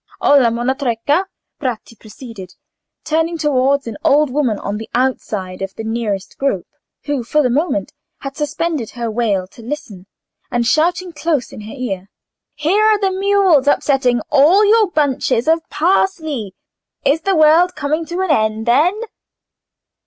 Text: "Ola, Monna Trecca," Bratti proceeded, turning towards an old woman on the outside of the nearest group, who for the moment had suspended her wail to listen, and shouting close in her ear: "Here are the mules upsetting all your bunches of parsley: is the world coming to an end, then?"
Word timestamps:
"Ola, 0.19 0.49
Monna 0.49 0.73
Trecca," 0.73 1.27
Bratti 1.59 1.95
proceeded, 1.95 2.55
turning 3.05 3.37
towards 3.37 3.85
an 3.85 3.97
old 4.03 4.31
woman 4.31 4.57
on 4.57 4.77
the 4.77 4.89
outside 4.95 5.61
of 5.61 5.75
the 5.75 5.83
nearest 5.83 6.39
group, 6.39 6.65
who 7.03 7.23
for 7.23 7.43
the 7.43 7.51
moment 7.51 7.93
had 8.21 8.35
suspended 8.35 8.89
her 8.89 9.11
wail 9.11 9.45
to 9.49 9.61
listen, 9.61 10.07
and 10.49 10.65
shouting 10.65 11.13
close 11.13 11.51
in 11.53 11.61
her 11.61 11.75
ear: 11.75 12.09
"Here 12.55 12.83
are 12.83 12.99
the 12.99 13.11
mules 13.11 13.67
upsetting 13.67 14.21
all 14.31 14.65
your 14.65 14.89
bunches 14.89 15.47
of 15.47 15.69
parsley: 15.69 16.55
is 17.05 17.21
the 17.21 17.35
world 17.35 17.75
coming 17.75 18.03
to 18.07 18.21
an 18.21 18.31
end, 18.31 18.65
then?" 18.65 19.01